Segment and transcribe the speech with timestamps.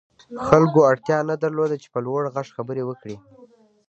[0.47, 3.15] خلکو اړتيا نه درلوده چې په لوړ غږ خبرې وکړي.